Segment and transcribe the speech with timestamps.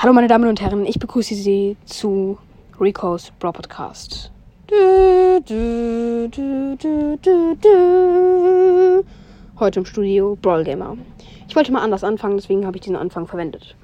[0.00, 2.38] Hallo meine Damen und Herren, ich begrüße Sie zu
[2.80, 4.30] Rico's Bro Podcast.
[9.58, 10.96] Heute im Studio Brawl Gamer.
[11.48, 13.74] Ich wollte mal anders anfangen, deswegen habe ich diesen Anfang verwendet.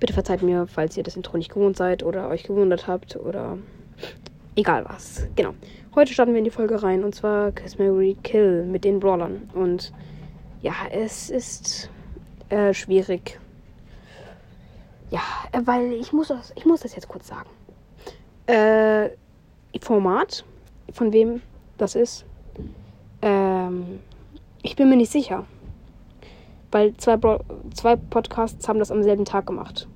[0.00, 3.58] Bitte verzeiht mir, falls ihr das Intro nicht gewohnt seid oder euch gewundert habt oder
[4.56, 5.26] egal was.
[5.36, 5.52] Genau.
[5.94, 9.50] Heute starten wir in die Folge rein und zwar Kiss Mary Kill mit den Brawlern.
[9.52, 9.92] Und
[10.62, 11.90] ja, es ist
[12.48, 13.38] äh, schwierig
[15.64, 17.48] weil ich muss das, ich muss das jetzt kurz sagen.
[18.46, 19.10] Äh,
[19.80, 20.44] Format,
[20.92, 21.40] von wem
[21.76, 22.24] das ist,
[23.22, 24.00] ähm,
[24.62, 25.44] ich bin mir nicht sicher.
[26.70, 27.40] Weil zwei, Bro
[27.74, 29.88] zwei Podcasts haben das am selben Tag gemacht.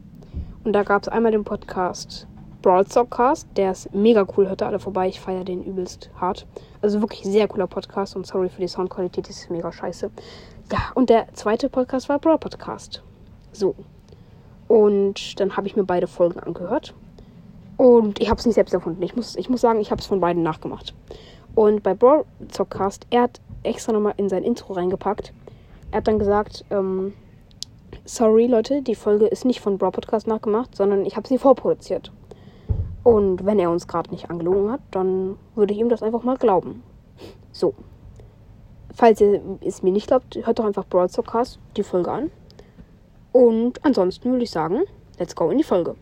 [0.64, 2.26] Und da gab es einmal den Podcast
[2.62, 6.46] Brawl Cast, der ist mega cool, hört alle vorbei, ich feiere den übelst hart.
[6.80, 10.10] Also wirklich sehr cooler Podcast und sorry für die Soundqualität, die ist mega scheiße.
[10.72, 13.02] Ja, und der zweite Podcast war Brawl Podcast.
[13.52, 13.74] So,
[14.72, 16.94] und dann habe ich mir beide Folgen angehört.
[17.76, 19.02] Und ich habe es nicht selbst erfunden.
[19.02, 20.94] Ich muss, ich muss sagen, ich habe es von beiden nachgemacht.
[21.54, 25.34] Und bei Brawl Zockcast, er hat extra nochmal in sein Intro reingepackt.
[25.90, 27.12] Er hat dann gesagt, ähm,
[28.06, 32.10] sorry Leute, die Folge ist nicht von Brawl Podcast nachgemacht, sondern ich habe sie vorproduziert.
[33.02, 36.38] Und wenn er uns gerade nicht angelogen hat, dann würde ich ihm das einfach mal
[36.38, 36.82] glauben.
[37.50, 37.74] So.
[38.94, 42.30] Falls ihr es mir nicht glaubt, hört doch einfach Brawl Zockcast die Folge an.
[43.32, 44.82] Und ansonsten würde ich sagen,
[45.18, 45.96] let's go in die Folge.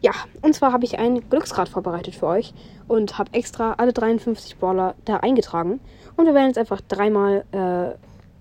[0.00, 2.52] Ja, und zwar habe ich ein Glücksrad vorbereitet für euch
[2.88, 5.80] und habe extra alle 53 Brawler da eingetragen.
[6.16, 7.96] Und wir werden jetzt einfach dreimal äh,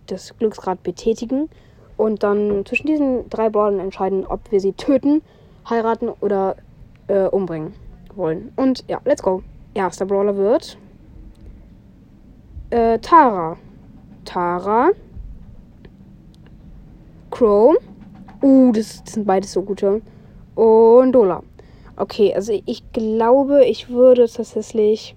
[0.07, 1.49] das Glücksrad betätigen
[1.97, 5.21] und dann zwischen diesen drei Brawlern entscheiden, ob wir sie töten,
[5.69, 6.55] heiraten oder
[7.07, 7.75] äh, umbringen
[8.15, 8.51] wollen.
[8.55, 9.43] Und ja, let's go.
[9.75, 10.77] Erster Brawler wird
[12.71, 13.57] äh, Tara.
[14.25, 14.89] Tara
[17.41, 17.75] Crow.
[18.43, 20.03] Uh, das, das sind beides so gute.
[20.53, 21.41] Und Dola.
[21.95, 25.15] Okay, also ich glaube, ich würde tatsächlich.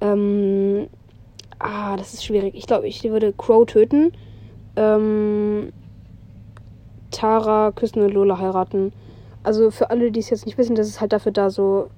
[0.00, 0.88] Ähm,
[1.58, 2.54] ah, das ist schwierig.
[2.54, 4.12] Ich glaube, ich würde Crow töten.
[4.76, 5.74] Ähm,
[7.10, 8.94] Tara küssen und Lola heiraten.
[9.42, 11.90] Also für alle, die es jetzt nicht wissen, das ist halt dafür da so.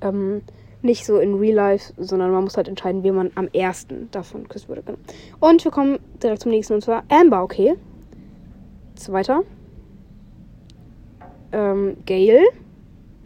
[0.00, 0.42] Ähm,
[0.80, 4.48] nicht so in Real Life, sondern man muss halt entscheiden, wie man am ersten davon
[4.48, 4.82] küssen würde.
[4.82, 4.98] Genau.
[5.40, 7.76] Und wir kommen direkt zum nächsten und zwar Amber, okay
[9.02, 9.42] zweiter.
[11.52, 12.40] Ähm, Gail.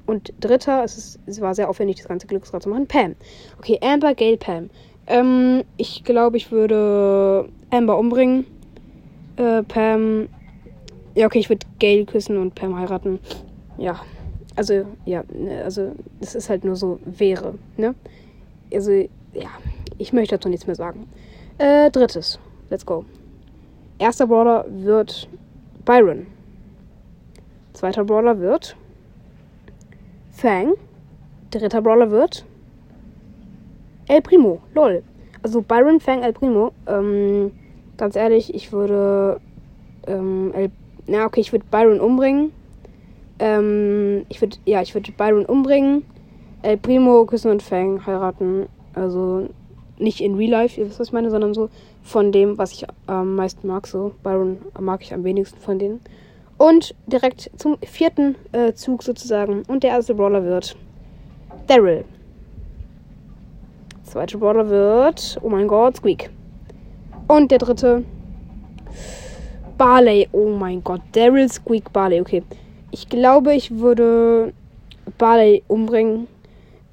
[0.07, 3.17] Und dritter, es, ist, es war sehr aufwendig, das ganze Glücksrad zu machen, Pam.
[3.59, 4.71] Okay, Amber, Gail, Pam.
[5.07, 8.47] Ähm, ich glaube, ich würde Amber umbringen.
[9.37, 10.29] Äh, Pam.
[11.15, 13.19] Ja, okay, ich würde Gail küssen und Pam heiraten.
[13.79, 14.01] Ja.
[14.55, 17.95] Also, ja, ne, also, das ist halt nur so wäre, ne?
[18.73, 19.51] Also, ja,
[19.99, 21.09] ich möchte dazu nichts mehr sagen.
[21.59, 22.39] Äh, drittes.
[22.71, 23.05] Let's go.
[23.99, 25.29] Erster Brawler wird
[25.87, 26.27] Byron.
[27.73, 28.77] Zweiter Brawler wird
[30.33, 30.75] Fang.
[31.51, 32.45] Dritter Brawler wird
[34.09, 34.61] El Primo.
[34.75, 35.03] Lol.
[35.43, 36.73] Also Byron, Fang, El Primo.
[36.87, 37.53] Ähm,
[37.97, 39.41] ganz ehrlich, ich würde
[40.07, 40.71] ähm, El
[41.07, 42.51] na okay, ich würde Byron umbringen.
[43.39, 46.05] Ähm, ich würde ja, ich würde Byron umbringen.
[46.63, 48.67] El Primo küssen und Fang heiraten.
[48.95, 49.49] Also
[49.99, 51.69] nicht in Real Life, ihr wisst, was ich meine, sondern so
[52.03, 53.87] von dem, was ich am meisten mag.
[53.87, 56.01] So, Byron mag ich am wenigsten von denen.
[56.59, 59.63] Und direkt zum vierten äh, Zug sozusagen.
[59.69, 60.77] Und der erste Brawler wird
[61.67, 62.05] Daryl.
[64.05, 66.31] Zweite Brawler wird, oh mein Gott, Squeak.
[67.29, 68.05] Und der dritte
[69.77, 70.29] Barley.
[70.33, 72.21] Oh mein Gott, Daryl, Squeak, Barley.
[72.21, 72.43] Okay.
[72.91, 74.53] Ich glaube, ich würde
[75.19, 76.29] Barley umbringen.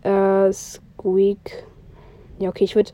[0.02, 1.66] Äh, Squeak.
[2.40, 2.92] Ja, okay, ich würde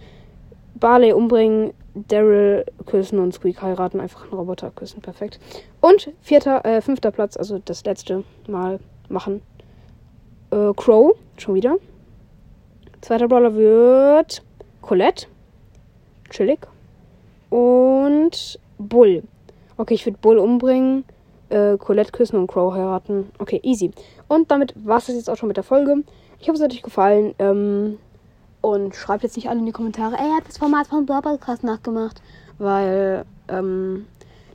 [0.75, 3.99] Barley umbringen, Daryl küssen und Squeak heiraten.
[3.99, 5.01] Einfach einen Roboter küssen.
[5.01, 5.39] Perfekt.
[5.81, 8.79] Und vierter, äh, fünfter Platz, also das letzte Mal
[9.09, 9.41] machen.
[10.51, 11.77] Äh, Crow, schon wieder.
[13.01, 14.43] Zweiter Brawler wird
[14.81, 15.27] Colette.
[16.29, 16.59] Chillig.
[17.49, 19.23] Und Bull.
[19.77, 21.05] Okay, ich würde Bull umbringen,
[21.49, 23.31] äh, Colette küssen und Crow heiraten.
[23.39, 23.91] Okay, easy.
[24.27, 26.03] Und damit war es jetzt auch schon mit der Folge.
[26.39, 27.33] Ich hoffe, es hat euch gefallen.
[27.39, 27.97] Ähm,
[28.61, 31.63] und schreibt jetzt nicht alle in die Kommentare, ey, er hat das Format von Podcast
[31.63, 32.21] nachgemacht.
[32.57, 34.05] Weil ähm,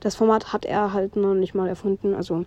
[0.01, 2.15] das Format hat er halt noch nicht mal erfunden.
[2.15, 2.45] Also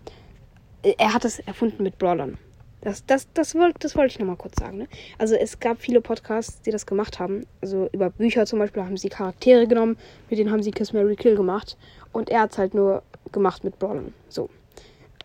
[0.83, 2.37] er hat es erfunden mit Brawlern.
[2.81, 4.77] Das, das, das, wollte, das wollte ich nochmal kurz sagen.
[4.77, 4.87] Ne?
[5.17, 7.45] Also es gab viele Podcasts, die das gemacht haben.
[7.59, 9.97] Also über Bücher zum Beispiel haben sie Charaktere genommen,
[10.29, 11.75] mit denen haben sie Kiss Mary Kill gemacht.
[12.13, 13.01] Und er hat es halt nur
[13.31, 14.13] gemacht mit Brawlern.
[14.29, 14.49] So.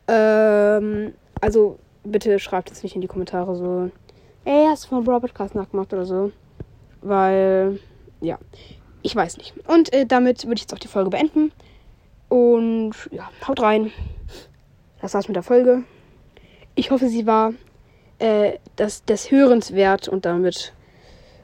[0.09, 3.91] Ähm, also bitte schreibt jetzt nicht in die Kommentare so,
[4.45, 6.33] du von Brawl Podcast nachgemacht oder so.
[7.01, 7.81] Weil,
[8.21, 8.39] ja,
[9.03, 9.55] ich weiß nicht.
[9.67, 11.53] Und äh, damit würde ich jetzt auch die Folge beenden.
[12.29, 13.93] Und ja, haut rein.
[15.01, 15.83] Das war's mit der Folge.
[16.75, 17.53] Ich hoffe, sie war
[18.19, 20.73] äh, das, des Hörens wert und damit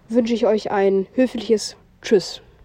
[0.08, 2.40] wünsche ich euch ein höfliches Tschüss.